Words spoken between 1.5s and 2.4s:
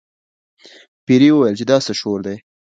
چې دا څه شور دی.